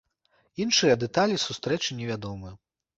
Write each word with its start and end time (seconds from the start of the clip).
Іншыя 0.65 0.97
дэталі 1.05 1.35
сустрэчы 1.47 1.89
невядомыя. 2.03 2.53